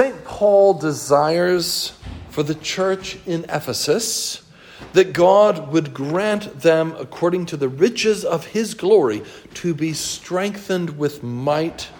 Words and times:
St. 0.00 0.24
Paul 0.24 0.72
desires 0.72 1.92
for 2.30 2.42
the 2.42 2.54
church 2.54 3.18
in 3.26 3.44
Ephesus 3.50 4.42
that 4.94 5.12
God 5.12 5.70
would 5.72 5.92
grant 5.92 6.60
them, 6.60 6.94
according 6.98 7.44
to 7.46 7.58
the 7.58 7.68
riches 7.68 8.24
of 8.24 8.46
his 8.46 8.72
glory, 8.72 9.22
to 9.52 9.74
be 9.74 9.92
strengthened 9.92 10.96
with 10.96 11.22
might 11.22 11.90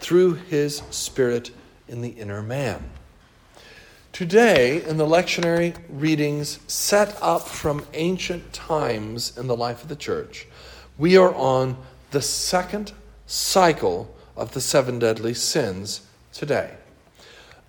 through 0.00 0.36
his 0.36 0.78
Spirit 0.88 1.50
in 1.86 2.00
the 2.00 2.08
inner 2.08 2.40
man. 2.40 2.82
Today, 4.12 4.82
in 4.82 4.96
the 4.96 5.04
lectionary 5.04 5.76
readings 5.90 6.60
set 6.66 7.14
up 7.20 7.46
from 7.46 7.84
ancient 7.92 8.54
times 8.54 9.36
in 9.36 9.48
the 9.48 9.56
life 9.56 9.82
of 9.82 9.90
the 9.90 9.96
church, 9.96 10.46
we 10.96 11.18
are 11.18 11.34
on 11.34 11.76
the 12.10 12.22
second 12.22 12.92
cycle 13.26 14.16
of 14.34 14.54
the 14.54 14.62
seven 14.62 14.98
deadly 14.98 15.34
sins 15.34 16.06
today. 16.32 16.78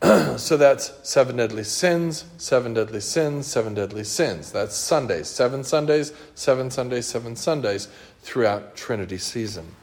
so 0.37 0.57
that's 0.57 0.91
seven 1.03 1.37
deadly 1.37 1.63
sins, 1.63 2.25
seven 2.37 2.73
deadly 2.73 2.99
sins, 2.99 3.47
seven 3.47 3.73
deadly 3.73 4.03
sins. 4.03 4.51
That's 4.51 4.75
Sundays, 4.75 5.27
seven 5.27 5.63
Sundays, 5.63 6.11
seven 6.35 6.69
Sundays, 6.69 7.07
seven 7.07 7.35
Sundays 7.35 7.87
throughout 8.21 8.75
Trinity 8.75 9.17
season. 9.17 9.75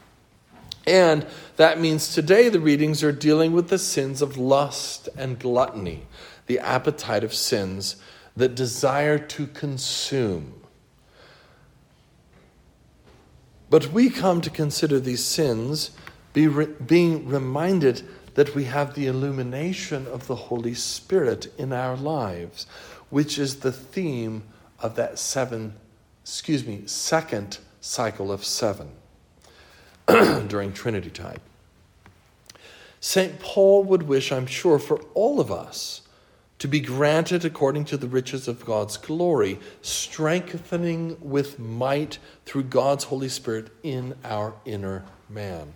And 0.85 1.25
that 1.55 1.79
means 1.79 2.13
today 2.13 2.49
the 2.49 2.59
readings 2.59 3.03
are 3.03 3.11
dealing 3.11 3.53
with 3.53 3.69
the 3.69 3.77
sins 3.77 4.21
of 4.21 4.37
lust 4.37 5.09
and 5.17 5.39
gluttony, 5.39 6.05
the 6.45 6.59
appetite 6.59 7.23
of 7.23 7.33
sins 7.33 7.95
that 8.35 8.55
desire 8.55 9.17
to 9.17 9.47
consume. 9.47 10.53
But 13.69 13.87
we 13.87 14.09
come 14.09 14.41
to 14.41 14.49
consider 14.49 14.99
these 14.99 15.23
sins 15.23 15.91
be 16.33 16.47
re- 16.47 16.65
being 16.85 17.27
reminded 17.27 18.03
that 18.35 18.55
we 18.55 18.65
have 18.65 18.93
the 18.93 19.07
illumination 19.07 20.07
of 20.07 20.27
the 20.27 20.35
Holy 20.35 20.73
Spirit 20.73 21.53
in 21.57 21.71
our 21.71 21.95
lives, 21.95 22.65
which 23.09 23.37
is 23.37 23.57
the 23.57 23.71
theme 23.71 24.43
of 24.79 24.95
that 24.95 25.19
seven, 25.19 25.73
excuse 26.23 26.65
me, 26.65 26.83
second 26.85 27.59
cycle 27.79 28.31
of 28.31 28.43
seven 28.43 28.89
during 30.07 30.73
Trinity 30.73 31.09
time. 31.09 31.39
St. 32.99 33.39
Paul 33.39 33.83
would 33.83 34.03
wish, 34.03 34.31
I'm 34.31 34.45
sure, 34.45 34.79
for 34.79 35.01
all 35.13 35.39
of 35.39 35.51
us 35.51 36.03
to 36.59 36.67
be 36.69 36.79
granted 36.79 37.43
according 37.43 37.83
to 37.83 37.97
the 37.97 38.07
riches 38.07 38.47
of 38.47 38.65
God's 38.65 38.95
glory, 38.95 39.59
strengthening 39.81 41.17
with 41.19 41.59
might 41.59 42.19
through 42.45 42.63
God's 42.63 43.03
Holy 43.03 43.27
Spirit 43.27 43.67
in 43.83 44.15
our 44.23 44.53
inner 44.63 45.03
man. 45.29 45.73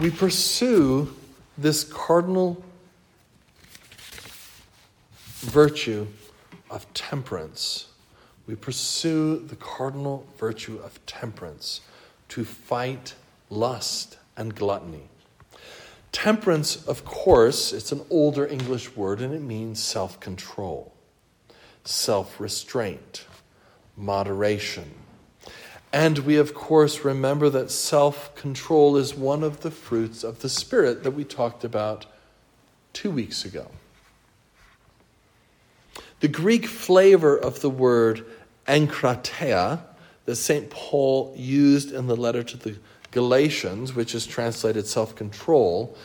We 0.00 0.10
pursue 0.10 1.14
this 1.56 1.82
cardinal 1.82 2.62
virtue 5.40 6.06
of 6.70 6.92
temperance. 6.92 7.88
We 8.46 8.56
pursue 8.56 9.38
the 9.38 9.56
cardinal 9.56 10.26
virtue 10.36 10.78
of 10.84 11.04
temperance 11.06 11.80
to 12.28 12.44
fight 12.44 13.14
lust 13.48 14.18
and 14.36 14.54
gluttony. 14.54 15.08
Temperance, 16.12 16.86
of 16.86 17.04
course, 17.04 17.72
it's 17.72 17.92
an 17.92 18.02
older 18.10 18.46
English 18.46 18.94
word 18.96 19.22
and 19.22 19.34
it 19.34 19.42
means 19.42 19.82
self 19.82 20.20
control, 20.20 20.92
self 21.84 22.38
restraint, 22.38 23.24
moderation 23.96 24.92
and 25.96 26.18
we, 26.18 26.36
of 26.36 26.52
course, 26.52 27.06
remember 27.06 27.48
that 27.48 27.70
self 27.70 28.34
control 28.34 28.98
is 28.98 29.14
one 29.14 29.42
of 29.42 29.60
the 29.60 29.70
fruits 29.70 30.22
of 30.22 30.40
the 30.40 30.48
Spirit 30.50 31.04
that 31.04 31.12
we 31.12 31.24
talked 31.24 31.64
about 31.64 32.04
two 32.92 33.10
weeks 33.10 33.46
ago. 33.46 33.70
The 36.20 36.28
Greek 36.28 36.66
flavor 36.66 37.34
of 37.34 37.62
the 37.62 37.70
word 37.70 38.26
enkrateia 38.68 39.80
that 40.26 40.36
St. 40.36 40.68
Paul 40.68 41.32
used 41.34 41.92
in 41.92 42.08
the 42.08 42.16
letter 42.16 42.42
to 42.42 42.58
the 42.58 42.76
Galatians, 43.10 43.94
which 43.94 44.14
is 44.14 44.26
translated 44.26 44.86
self 44.86 45.16
control, 45.16 45.96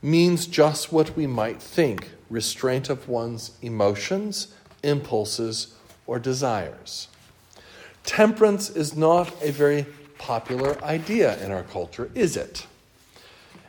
means 0.00 0.46
just 0.46 0.92
what 0.92 1.16
we 1.16 1.26
might 1.26 1.60
think 1.60 2.12
restraint 2.30 2.88
of 2.88 3.08
one's 3.08 3.50
emotions, 3.62 4.54
impulses, 4.84 5.74
or 6.06 6.20
desires. 6.20 7.08
Temperance 8.04 8.70
is 8.70 8.96
not 8.96 9.32
a 9.42 9.50
very 9.50 9.86
popular 10.18 10.82
idea 10.84 11.42
in 11.44 11.50
our 11.50 11.62
culture, 11.62 12.10
is 12.14 12.36
it? 12.36 12.66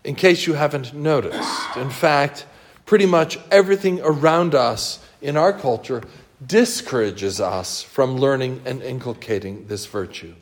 In 0.03 0.15
case 0.15 0.47
you 0.47 0.53
haven't 0.53 0.93
noticed. 0.93 1.77
In 1.77 1.89
fact, 1.89 2.45
pretty 2.85 3.05
much 3.05 3.39
everything 3.51 4.01
around 4.01 4.55
us 4.55 4.99
in 5.21 5.37
our 5.37 5.53
culture 5.53 6.01
discourages 6.45 7.39
us 7.39 7.83
from 7.83 8.17
learning 8.17 8.61
and 8.65 8.81
inculcating 8.81 9.67
this 9.67 9.85
virtue. 9.85 10.33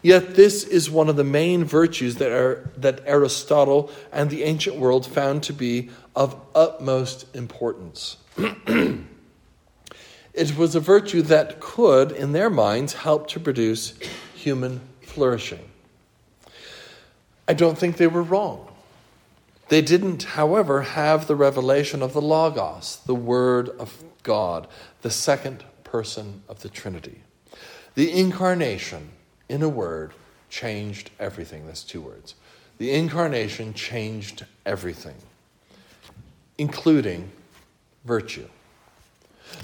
Yet 0.00 0.36
this 0.36 0.64
is 0.64 0.90
one 0.90 1.08
of 1.08 1.16
the 1.16 1.24
main 1.24 1.64
virtues 1.64 2.16
that, 2.16 2.30
are, 2.30 2.70
that 2.76 3.02
Aristotle 3.04 3.90
and 4.12 4.30
the 4.30 4.44
ancient 4.44 4.76
world 4.76 5.06
found 5.06 5.42
to 5.44 5.52
be 5.52 5.90
of 6.14 6.36
utmost 6.54 7.34
importance. 7.34 8.16
It 10.34 10.56
was 10.56 10.74
a 10.74 10.80
virtue 10.80 11.22
that 11.22 11.60
could, 11.60 12.12
in 12.12 12.32
their 12.32 12.50
minds, 12.50 12.94
help 12.94 13.28
to 13.28 13.40
produce 13.40 13.98
human 14.34 14.80
flourishing. 15.02 15.68
I 17.48 17.54
don't 17.54 17.78
think 17.78 17.96
they 17.96 18.06
were 18.06 18.22
wrong. 18.22 18.68
They 19.68 19.82
didn't, 19.82 20.22
however, 20.22 20.82
have 20.82 21.26
the 21.26 21.36
revelation 21.36 22.02
of 22.02 22.12
the 22.12 22.22
Logos, 22.22 23.00
the 23.06 23.14
Word 23.14 23.68
of 23.70 24.02
God, 24.22 24.66
the 25.02 25.10
second 25.10 25.64
person 25.84 26.42
of 26.48 26.60
the 26.60 26.68
Trinity. 26.68 27.22
The 27.94 28.12
incarnation, 28.12 29.10
in 29.48 29.62
a 29.62 29.68
word, 29.68 30.12
changed 30.50 31.10
everything. 31.18 31.66
That's 31.66 31.82
two 31.82 32.00
words. 32.00 32.34
The 32.78 32.92
incarnation 32.92 33.74
changed 33.74 34.46
everything, 34.64 35.16
including 36.56 37.30
virtue. 38.04 38.48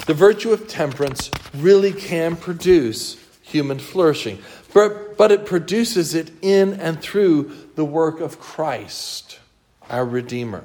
The 0.06 0.15
virtue 0.15 0.53
of 0.53 0.69
temperance 0.69 1.31
really 1.55 1.93
can 1.93 2.37
produce 2.37 3.17
human 3.43 3.78
flourishing, 3.78 4.39
but, 4.72 5.17
but 5.17 5.33
it 5.33 5.47
produces 5.47 6.15
it 6.15 6.31
in 6.43 6.75
and 6.81 7.00
through 7.00 7.56
the 7.75 7.84
work 7.84 8.21
of 8.21 8.41
Christ, 8.41 9.39
our 9.89 10.05
Redeemer, 10.05 10.65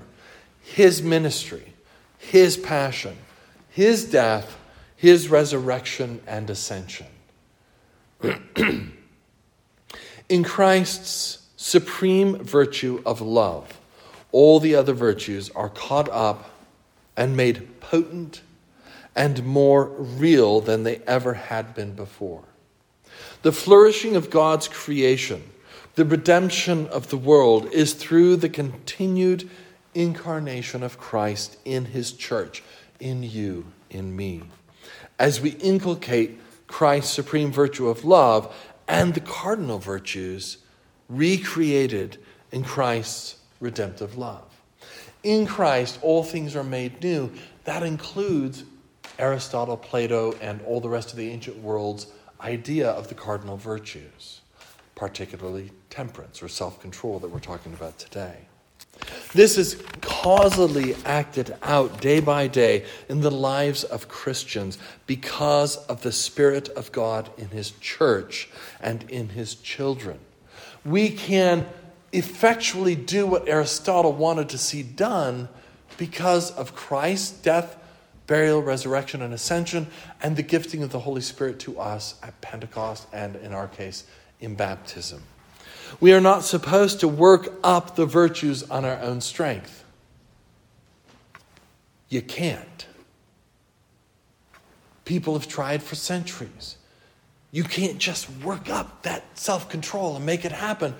His 0.61 1.01
ministry, 1.01 1.73
His 2.17 2.57
passion, 2.57 3.15
His 3.69 4.05
death, 4.05 4.57
His 4.95 5.29
resurrection 5.29 6.21
and 6.27 6.49
ascension. 6.49 7.07
in 10.29 10.43
Christ's 10.43 11.45
supreme 11.55 12.37
virtue 12.37 13.01
of 13.05 13.21
love, 13.21 13.79
all 14.31 14.59
the 14.59 14.75
other 14.75 14.93
virtues 14.93 15.49
are 15.51 15.69
caught 15.69 16.09
up 16.09 16.49
and 17.15 17.37
made 17.37 17.79
potent 17.79 18.41
and 19.19 19.43
more 19.43 19.89
real 19.89 20.61
than 20.61 20.83
they 20.83 20.95
ever 21.05 21.33
had 21.33 21.75
been 21.75 21.91
before. 21.91 22.45
The 23.41 23.51
flourishing 23.51 24.15
of 24.15 24.29
God's 24.29 24.69
creation, 24.69 25.43
the 25.95 26.05
redemption 26.05 26.87
of 26.87 27.09
the 27.09 27.17
world, 27.17 27.69
is 27.73 27.93
through 27.93 28.37
the 28.37 28.47
continued 28.47 29.49
incarnation 29.93 30.83
of 30.83 30.97
Christ 30.97 31.57
in 31.65 31.83
his 31.83 32.13
church, 32.13 32.63
in 33.01 33.21
you, 33.21 33.65
in 33.89 34.15
me. 34.15 34.43
As 35.19 35.41
we 35.41 35.49
inculcate 35.49 36.39
Christ's 36.67 37.13
supreme 37.13 37.51
virtue 37.51 37.89
of 37.89 38.05
love 38.05 38.55
and 38.87 39.13
the 39.13 39.19
cardinal 39.19 39.79
virtues 39.79 40.59
recreated 41.09 42.17
in 42.53 42.63
Christ's 42.63 43.35
redemptive 43.59 44.17
love. 44.17 44.45
In 45.23 45.45
Christ, 45.45 45.99
all 46.01 46.23
things 46.23 46.55
are 46.55 46.63
made 46.63 47.03
new. 47.03 47.33
That 47.65 47.83
includes 47.83 48.63
Aristotle, 49.19 49.77
Plato, 49.77 50.33
and 50.41 50.61
all 50.63 50.79
the 50.79 50.89
rest 50.89 51.11
of 51.11 51.17
the 51.17 51.29
ancient 51.29 51.57
world's 51.57 52.07
idea 52.41 52.89
of 52.89 53.09
the 53.09 53.15
cardinal 53.15 53.57
virtues, 53.57 54.41
particularly 54.95 55.71
temperance 55.89 56.41
or 56.41 56.47
self 56.47 56.81
control 56.81 57.19
that 57.19 57.29
we're 57.29 57.39
talking 57.39 57.73
about 57.73 57.99
today. 57.99 58.37
This 59.33 59.57
is 59.57 59.81
causally 60.01 60.95
acted 61.05 61.55
out 61.61 62.01
day 62.01 62.19
by 62.19 62.47
day 62.47 62.85
in 63.07 63.21
the 63.21 63.31
lives 63.31 63.83
of 63.83 64.07
Christians 64.07 64.77
because 65.05 65.77
of 65.85 66.01
the 66.01 66.11
Spirit 66.11 66.69
of 66.69 66.91
God 66.91 67.29
in 67.37 67.49
His 67.49 67.71
church 67.79 68.49
and 68.81 69.09
in 69.09 69.29
His 69.29 69.55
children. 69.55 70.19
We 70.83 71.09
can 71.09 71.67
effectually 72.11 72.95
do 72.95 73.27
what 73.27 73.47
Aristotle 73.47 74.13
wanted 74.13 74.49
to 74.49 74.57
see 74.57 74.81
done 74.81 75.49
because 75.97 76.51
of 76.51 76.75
Christ's 76.75 77.31
death 77.31 77.77
burial, 78.29 78.61
resurrection, 78.61 79.23
and 79.23 79.33
ascension, 79.33 79.87
and 80.21 80.37
the 80.37 80.43
gifting 80.43 80.83
of 80.83 80.91
the 80.91 80.99
Holy 80.99 81.19
Spirit 81.19 81.59
to 81.59 81.79
us 81.79 82.13
at 82.21 82.39
Pentecost 82.41 83.07
and, 83.11 83.35
in 83.37 83.53
our 83.53 83.67
case, 83.67 84.05
in 84.39 84.53
baptism. 84.53 85.23
We 85.99 86.13
are 86.13 86.21
not 86.21 86.43
supposed 86.43 86.99
to 86.99 87.07
work 87.07 87.51
up 87.63 87.95
the 87.95 88.05
virtues 88.05 88.69
on 88.69 88.85
our 88.85 88.99
own 88.99 89.21
strength. 89.21 89.83
You 92.07 92.21
can't. 92.21 92.85
People 95.05 95.33
have 95.33 95.47
tried 95.47 95.81
for 95.81 95.95
centuries. 95.95 96.77
You 97.51 97.63
can't 97.63 97.97
just 97.97 98.29
work 98.43 98.69
up 98.69 99.01
that 99.01 99.23
self 99.33 99.69
control 99.69 100.15
and 100.15 100.23
make 100.23 100.45
it 100.45 100.51
happen 100.51 100.93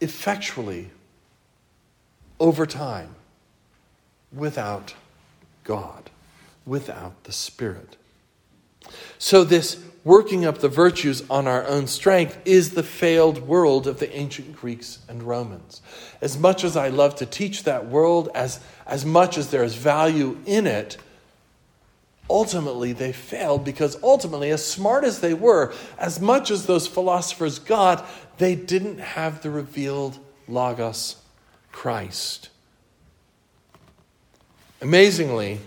effectually 0.00 0.88
over 2.40 2.64
time 2.64 3.14
without 4.32 4.94
God, 5.64 6.10
without 6.66 7.24
the 7.24 7.32
Spirit. 7.32 7.96
So, 9.18 9.44
this 9.44 9.82
working 10.04 10.44
up 10.44 10.58
the 10.58 10.68
virtues 10.68 11.22
on 11.30 11.46
our 11.46 11.66
own 11.66 11.86
strength 11.86 12.38
is 12.44 12.70
the 12.70 12.82
failed 12.82 13.46
world 13.46 13.86
of 13.86 14.00
the 14.00 14.12
ancient 14.16 14.56
Greeks 14.56 14.98
and 15.08 15.22
Romans. 15.22 15.80
As 16.20 16.36
much 16.36 16.64
as 16.64 16.76
I 16.76 16.88
love 16.88 17.14
to 17.16 17.26
teach 17.26 17.64
that 17.64 17.86
world, 17.86 18.28
as, 18.34 18.60
as 18.86 19.04
much 19.04 19.38
as 19.38 19.50
there 19.50 19.62
is 19.62 19.76
value 19.76 20.38
in 20.44 20.66
it, 20.66 20.96
ultimately 22.28 22.92
they 22.92 23.12
failed 23.12 23.64
because 23.64 23.96
ultimately, 24.02 24.50
as 24.50 24.66
smart 24.66 25.04
as 25.04 25.20
they 25.20 25.34
were, 25.34 25.72
as 25.98 26.20
much 26.20 26.50
as 26.50 26.66
those 26.66 26.86
philosophers 26.86 27.58
got, 27.58 28.06
they 28.38 28.54
didn't 28.54 28.98
have 28.98 29.42
the 29.42 29.50
revealed 29.50 30.18
Logos 30.48 31.16
Christ. 31.70 32.48
Amazingly, 34.80 35.60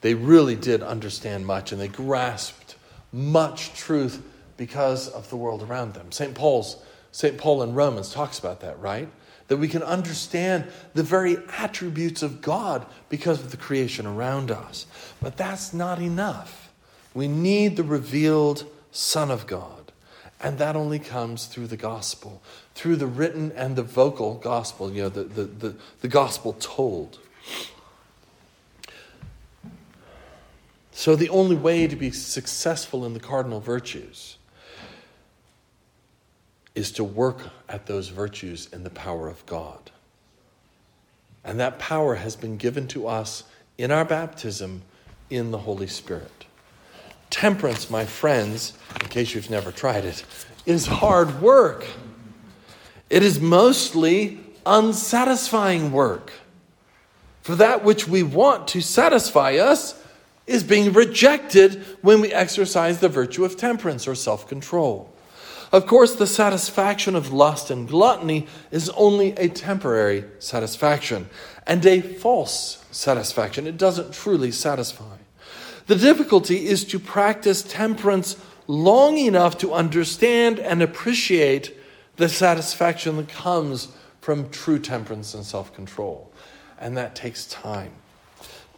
they 0.00 0.14
really 0.14 0.56
did 0.56 0.82
understand 0.82 1.46
much 1.46 1.72
and 1.72 1.80
they 1.80 1.88
grasped 1.88 2.76
much 3.12 3.74
truth 3.74 4.22
because 4.56 5.08
of 5.08 5.30
the 5.30 5.36
world 5.36 5.62
around 5.62 5.94
them. 5.94 6.12
St. 6.12 6.34
Paul's 6.34 6.82
St. 7.12 7.38
Paul 7.38 7.62
in 7.62 7.74
Romans 7.74 8.12
talks 8.12 8.38
about 8.38 8.60
that, 8.60 8.78
right? 8.78 9.08
That 9.48 9.56
we 9.56 9.68
can 9.68 9.82
understand 9.82 10.66
the 10.94 11.02
very 11.02 11.38
attributes 11.58 12.22
of 12.22 12.40
God 12.40 12.86
because 13.08 13.40
of 13.40 13.50
the 13.50 13.56
creation 13.56 14.06
around 14.06 14.50
us. 14.50 14.86
But 15.20 15.36
that's 15.36 15.74
not 15.74 16.00
enough. 16.00 16.72
We 17.14 17.26
need 17.26 17.76
the 17.76 17.82
revealed 17.82 18.64
Son 18.92 19.30
of 19.30 19.46
God. 19.46 19.92
And 20.40 20.58
that 20.58 20.76
only 20.76 20.98
comes 20.98 21.46
through 21.46 21.66
the 21.66 21.76
gospel, 21.76 22.40
through 22.74 22.96
the 22.96 23.06
written 23.06 23.52
and 23.52 23.76
the 23.76 23.82
vocal 23.82 24.36
gospel, 24.36 24.90
you 24.90 25.02
know, 25.02 25.08
the, 25.08 25.24
the, 25.24 25.44
the, 25.44 25.76
the 26.00 26.08
gospel 26.08 26.54
told. 26.54 27.18
So, 30.92 31.16
the 31.16 31.28
only 31.28 31.56
way 31.56 31.86
to 31.86 31.96
be 31.96 32.10
successful 32.10 33.04
in 33.06 33.14
the 33.14 33.20
cardinal 33.20 33.60
virtues 33.60 34.36
is 36.74 36.90
to 36.92 37.04
work 37.04 37.50
at 37.68 37.86
those 37.86 38.08
virtues 38.08 38.68
in 38.72 38.84
the 38.84 38.90
power 38.90 39.28
of 39.28 39.44
God. 39.46 39.90
And 41.44 41.58
that 41.60 41.78
power 41.78 42.16
has 42.16 42.36
been 42.36 42.56
given 42.56 42.86
to 42.88 43.06
us 43.06 43.44
in 43.78 43.90
our 43.90 44.04
baptism 44.04 44.82
in 45.30 45.50
the 45.50 45.58
Holy 45.58 45.86
Spirit. 45.86 46.46
Temperance, 47.30 47.88
my 47.88 48.04
friends, 48.04 48.72
in 49.00 49.08
case 49.08 49.34
you've 49.34 49.50
never 49.50 49.70
tried 49.70 50.04
it, 50.04 50.24
is 50.66 50.86
hard 50.86 51.40
work. 51.40 51.86
It 53.08 53.22
is 53.22 53.40
mostly 53.40 54.40
unsatisfying 54.66 55.92
work. 55.92 56.32
For 57.42 57.54
that 57.54 57.84
which 57.84 58.06
we 58.06 58.22
want 58.22 58.68
to 58.68 58.80
satisfy 58.80 59.56
us 59.56 60.00
is 60.46 60.64
being 60.64 60.92
rejected 60.92 61.84
when 62.02 62.20
we 62.20 62.32
exercise 62.32 63.00
the 63.00 63.08
virtue 63.08 63.44
of 63.44 63.56
temperance 63.56 64.08
or 64.08 64.14
self 64.14 64.48
control. 64.48 65.12
Of 65.72 65.86
course, 65.86 66.16
the 66.16 66.26
satisfaction 66.26 67.14
of 67.14 67.32
lust 67.32 67.70
and 67.70 67.86
gluttony 67.86 68.48
is 68.72 68.88
only 68.90 69.32
a 69.32 69.48
temporary 69.48 70.24
satisfaction 70.40 71.28
and 71.66 71.84
a 71.86 72.00
false 72.00 72.84
satisfaction. 72.90 73.68
It 73.68 73.76
doesn't 73.76 74.12
truly 74.12 74.50
satisfy. 74.50 75.18
The 75.86 75.94
difficulty 75.94 76.66
is 76.66 76.84
to 76.86 76.98
practice 76.98 77.62
temperance 77.62 78.36
long 78.66 79.18
enough 79.18 79.58
to 79.58 79.72
understand 79.72 80.58
and 80.58 80.82
appreciate 80.82 81.76
the 82.16 82.28
satisfaction 82.28 83.16
that 83.16 83.28
comes 83.28 83.88
from 84.20 84.50
true 84.50 84.78
temperance 84.78 85.34
and 85.34 85.44
self 85.44 85.72
control. 85.74 86.32
And 86.78 86.96
that 86.96 87.14
takes 87.14 87.46
time. 87.46 87.92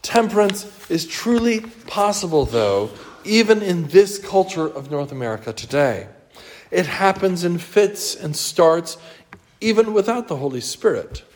Temperance 0.03 0.89
is 0.91 1.07
truly 1.07 1.61
possible, 1.87 2.45
though, 2.45 2.91
even 3.23 3.61
in 3.61 3.87
this 3.87 4.19
culture 4.19 4.67
of 4.67 4.91
North 4.91 5.11
America 5.11 5.53
today. 5.53 6.07
It 6.69 6.85
happens 6.85 7.43
in 7.43 7.57
fits 7.57 8.13
and 8.13 8.35
starts, 8.35 8.97
even 9.61 9.93
without 9.93 10.27
the 10.27 10.35
Holy 10.35 10.61
Spirit. 10.61 11.23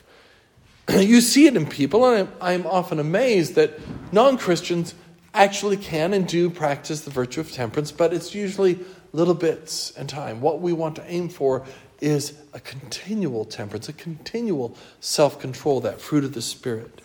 You 0.89 1.21
see 1.21 1.47
it 1.47 1.55
in 1.55 1.65
people, 1.65 2.05
and 2.05 2.29
I'm 2.39 2.65
often 2.65 2.99
amazed 2.99 3.55
that 3.55 3.79
non 4.13 4.37
Christians 4.37 4.93
actually 5.33 5.77
can 5.77 6.13
and 6.13 6.27
do 6.27 6.49
practice 6.49 7.01
the 7.01 7.11
virtue 7.11 7.41
of 7.41 7.51
temperance, 7.51 7.91
but 7.91 8.13
it's 8.13 8.33
usually 8.33 8.79
little 9.13 9.33
bits 9.33 9.91
and 9.91 10.09
time. 10.09 10.41
What 10.41 10.61
we 10.61 10.73
want 10.73 10.95
to 10.95 11.05
aim 11.09 11.29
for 11.29 11.65
is 12.01 12.33
a 12.53 12.59
continual 12.59 13.45
temperance, 13.45 13.89
a 13.89 13.93
continual 13.93 14.77
self 14.99 15.39
control, 15.39 15.81
that 15.81 16.01
fruit 16.01 16.23
of 16.23 16.33
the 16.33 16.41
Spirit. 16.41 17.01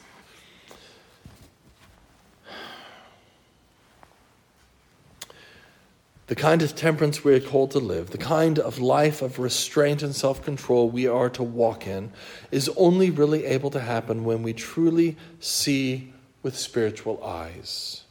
The 6.32 6.36
kind 6.36 6.62
of 6.62 6.74
temperance 6.74 7.22
we 7.22 7.34
are 7.34 7.40
called 7.40 7.72
to 7.72 7.78
live, 7.78 8.08
the 8.08 8.16
kind 8.16 8.58
of 8.58 8.78
life 8.78 9.20
of 9.20 9.38
restraint 9.38 10.02
and 10.02 10.16
self 10.16 10.42
control 10.42 10.88
we 10.88 11.06
are 11.06 11.28
to 11.28 11.42
walk 11.42 11.86
in, 11.86 12.10
is 12.50 12.70
only 12.74 13.10
really 13.10 13.44
able 13.44 13.68
to 13.68 13.80
happen 13.80 14.24
when 14.24 14.42
we 14.42 14.54
truly 14.54 15.18
see 15.40 16.10
with 16.42 16.56
spiritual 16.56 17.22
eyes, 17.22 18.04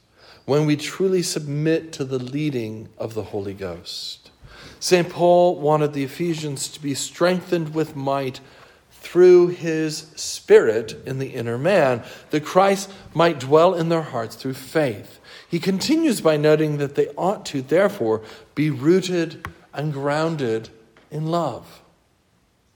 when 0.46 0.68
we 0.68 0.76
truly 0.76 1.24
submit 1.24 1.92
to 1.94 2.04
the 2.04 2.20
leading 2.20 2.90
of 2.96 3.16
the 3.16 3.24
Holy 3.24 3.56
Ghost. 3.56 4.30
St. 4.80 5.10
Paul 5.10 5.60
wanted 5.60 5.94
the 5.94 6.04
Ephesians 6.04 6.68
to 6.68 6.80
be 6.80 6.94
strengthened 6.94 7.74
with 7.74 7.96
might 7.96 8.40
through 8.92 9.48
his 9.48 10.12
Spirit 10.16 10.96
in 11.08 11.18
the 11.18 11.30
inner 11.34 11.58
man, 11.58 12.04
that 12.30 12.46
Christ 12.46 12.92
might 13.16 13.40
dwell 13.40 13.74
in 13.74 13.90
their 13.90 14.04
hearts 14.04 14.36
through 14.36 14.54
faith. 14.54 15.18
He 15.52 15.60
continues 15.60 16.22
by 16.22 16.38
noting 16.38 16.78
that 16.78 16.96
they 16.96 17.10
ought 17.18 17.46
to, 17.48 17.62
therefore, 17.62 18.22
be 18.56 18.70
rooted 18.70 19.46
and 19.74 19.92
grounded 19.92 20.70
in 21.12 21.28
love. 21.28 21.82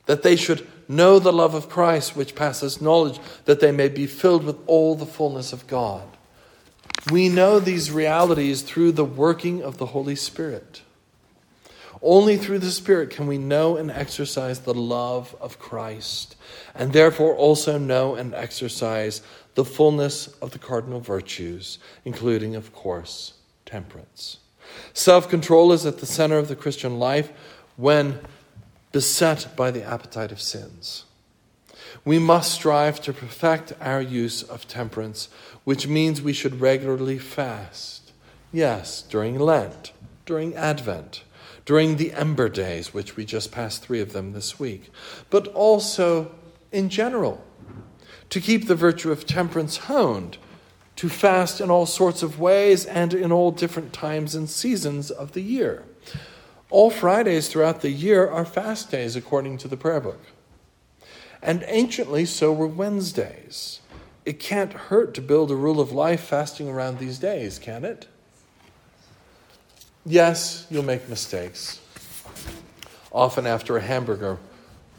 That 0.07 0.23
they 0.23 0.35
should 0.35 0.67
know 0.89 1.17
the 1.17 1.31
love 1.31 1.53
of 1.53 1.69
Christ, 1.69 2.17
which 2.17 2.35
passes 2.35 2.81
knowledge, 2.81 3.17
that 3.45 3.61
they 3.61 3.71
may 3.71 3.87
be 3.87 4.05
filled 4.05 4.43
with 4.43 4.57
all 4.67 4.93
the 4.93 5.05
fullness 5.05 5.53
of 5.53 5.67
God. 5.67 6.03
We 7.09 7.29
know 7.29 7.61
these 7.61 7.91
realities 7.91 8.61
through 8.61 8.91
the 8.91 9.05
working 9.05 9.63
of 9.63 9.77
the 9.77 9.87
Holy 9.87 10.17
Spirit. 10.17 10.81
Only 12.01 12.35
through 12.35 12.59
the 12.59 12.71
Spirit 12.71 13.09
can 13.09 13.25
we 13.25 13.37
know 13.37 13.77
and 13.77 13.89
exercise 13.89 14.59
the 14.59 14.73
love 14.73 15.33
of 15.39 15.59
Christ, 15.59 16.35
and 16.75 16.91
therefore 16.91 17.35
also 17.35 17.77
know 17.77 18.15
and 18.15 18.33
exercise 18.33 19.21
the 19.55 19.65
fullness 19.65 20.27
of 20.41 20.51
the 20.51 20.59
cardinal 20.59 20.99
virtues, 20.99 21.79
including, 22.03 22.55
of 22.55 22.73
course, 22.73 23.33
temperance. 23.65 24.37
Self 24.93 25.29
control 25.29 25.71
is 25.71 25.85
at 25.85 25.99
the 25.99 26.05
center 26.05 26.37
of 26.37 26.47
the 26.47 26.55
Christian 26.55 26.99
life 26.99 27.31
when 27.77 28.19
beset 28.91 29.55
by 29.55 29.71
the 29.71 29.83
appetite 29.83 30.31
of 30.31 30.41
sins. 30.41 31.05
We 32.03 32.19
must 32.19 32.53
strive 32.53 33.01
to 33.01 33.13
perfect 33.13 33.73
our 33.81 34.01
use 34.01 34.43
of 34.43 34.67
temperance, 34.67 35.29
which 35.63 35.87
means 35.87 36.21
we 36.21 36.33
should 36.33 36.61
regularly 36.61 37.17
fast. 37.17 38.11
Yes, 38.51 39.01
during 39.01 39.39
Lent, 39.39 39.91
during 40.25 40.55
Advent, 40.55 41.23
during 41.65 41.97
the 41.97 42.13
Ember 42.13 42.47
Days, 42.47 42.93
which 42.93 43.15
we 43.15 43.25
just 43.25 43.51
passed 43.51 43.83
three 43.83 44.01
of 44.01 44.13
them 44.13 44.33
this 44.33 44.59
week, 44.59 44.91
but 45.29 45.47
also 45.49 46.31
in 46.71 46.89
general 46.89 47.43
to 48.29 48.41
keep 48.41 48.67
the 48.67 48.75
virtue 48.75 49.11
of 49.11 49.25
temperance 49.25 49.77
honed, 49.77 50.37
to 50.95 51.09
fast 51.09 51.59
in 51.59 51.69
all 51.69 51.85
sorts 51.85 52.23
of 52.23 52.39
ways 52.39 52.85
and 52.85 53.13
in 53.13 53.31
all 53.31 53.51
different 53.51 53.93
times 53.93 54.35
and 54.35 54.49
seasons 54.49 55.11
of 55.11 55.33
the 55.33 55.41
year. 55.41 55.83
All 56.69 56.89
Fridays 56.89 57.47
throughout 57.47 57.81
the 57.81 57.91
year 57.91 58.27
are 58.27 58.45
fast 58.45 58.91
days 58.91 59.15
according 59.15 59.57
to 59.59 59.67
the 59.67 59.77
prayer 59.77 59.99
book. 59.99 60.21
And 61.41 61.63
anciently, 61.67 62.25
so 62.25 62.51
were 62.51 62.67
Wednesdays. 62.67 63.81
It 64.25 64.39
can't 64.39 64.73
hurt 64.73 65.13
to 65.13 65.21
build 65.21 65.51
a 65.51 65.55
rule 65.55 65.79
of 65.79 65.91
life 65.91 66.21
fasting 66.21 66.67
around 66.67 66.97
these 66.97 67.19
days, 67.19 67.59
can 67.59 67.85
it? 67.85 68.07
Yes, 70.05 70.65
you'll 70.69 70.83
make 70.83 71.07
mistakes. 71.07 71.79
Often 73.11 73.47
after 73.47 73.77
a 73.77 73.81
hamburger, 73.81 74.39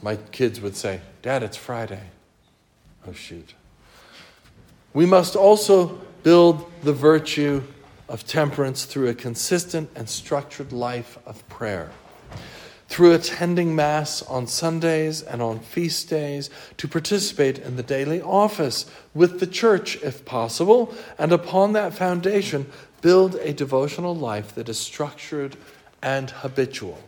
my 0.03 0.17
kids 0.17 0.61
would 0.61 0.77
say, 0.77 1.01
Dad, 1.23 1.43
it's 1.43 1.57
Friday. 1.57 2.03
Oh, 3.09 3.13
shoot. 3.13 3.55
We 4.93 5.07
must 5.07 5.37
also 5.37 6.01
build 6.23 6.71
the 6.83 6.93
virtue 6.93 7.63
of 8.09 8.27
temperance 8.27 8.85
through 8.85 9.09
a 9.09 9.15
consistent 9.15 9.91
and 9.95 10.09
structured 10.09 10.73
life 10.73 11.19
of 11.27 11.47
prayer. 11.49 11.91
through 12.89 13.13
attending 13.13 13.75
Mass 13.75 14.23
on 14.23 14.47
Sundays 14.47 15.23
and 15.23 15.43
on 15.43 15.59
feast 15.61 16.09
days, 16.09 16.51
to 16.77 16.89
participate 16.89 17.59
in 17.59 17.77
the 17.77 17.83
daily 17.83 18.23
office 18.23 18.87
with 19.15 19.41
the 19.41 19.47
church 19.47 19.97
if 20.03 20.25
possible, 20.25 20.95
and 21.19 21.33
upon 21.33 21.73
that 21.73 21.95
foundation, 21.95 22.71
build 23.03 23.35
a 23.37 23.53
devotional 23.53 24.15
life 24.15 24.55
that 24.55 24.69
is 24.69 24.79
structured 24.79 25.57
and 26.01 26.31
habitual. 26.31 27.03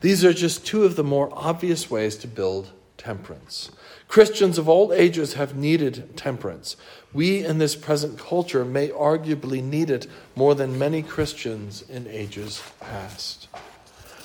These 0.00 0.24
are 0.24 0.32
just 0.32 0.66
two 0.66 0.84
of 0.84 0.96
the 0.96 1.04
more 1.04 1.30
obvious 1.32 1.90
ways 1.90 2.16
to 2.16 2.28
build 2.28 2.72
temperance. 3.04 3.70
Christians 4.08 4.56
of 4.56 4.68
all 4.68 4.92
ages 4.92 5.34
have 5.34 5.54
needed 5.54 6.16
temperance. 6.16 6.76
We 7.12 7.44
in 7.44 7.58
this 7.58 7.76
present 7.76 8.18
culture 8.18 8.64
may 8.64 8.88
arguably 8.88 9.62
need 9.62 9.90
it 9.90 10.06
more 10.34 10.54
than 10.54 10.78
many 10.78 11.02
Christians 11.02 11.82
in 11.82 12.06
ages 12.06 12.62
past. 12.80 13.48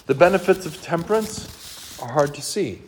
The 0.06 0.16
benefits 0.16 0.66
of 0.66 0.82
temperance 0.82 2.00
are 2.02 2.14
hard 2.14 2.34
to 2.36 2.42
see, 2.42 2.82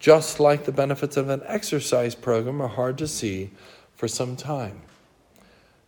just 0.00 0.40
like 0.40 0.64
the 0.64 0.72
benefits 0.72 1.18
of 1.18 1.28
an 1.28 1.42
exercise 1.46 2.14
program 2.14 2.62
are 2.62 2.68
hard 2.68 2.96
to 2.98 3.06
see 3.06 3.50
for 3.94 4.08
some 4.08 4.34
time. 4.34 4.80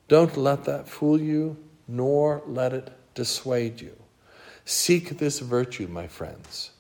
Don't 0.07 0.37
let 0.37 0.65
that 0.65 0.87
fool 0.87 1.19
you, 1.19 1.57
nor 1.89 2.43
let 2.47 2.75
it 2.75 2.93
dissuade 3.15 3.81
you. 3.81 3.97
Seek 4.67 5.19
this 5.19 5.41
virtue, 5.41 5.87
my 5.89 6.07
friends, 6.07 6.71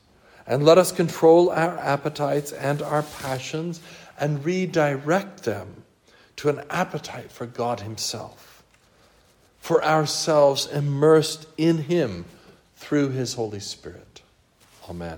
and 0.47 0.65
let 0.65 0.79
us 0.79 0.93
control 0.93 1.51
our 1.51 1.79
appetites 1.79 2.53
and 2.53 2.83
our 2.83 3.03
passions 3.03 3.81
and 4.19 4.45
redirect 4.45 5.45
them 5.45 5.85
to 6.37 6.49
an 6.49 6.63
appetite 6.71 7.31
for 7.31 7.47
God 7.47 7.81
Himself, 7.81 8.63
for 9.59 9.85
ourselves 9.85 10.67
immersed 10.67 11.47
in 11.57 11.79
Him 11.79 12.25
through 12.77 13.11
His 13.11 13.35
Holy 13.35 13.61
Spirit. 13.61 14.23
Amen. 14.89 15.13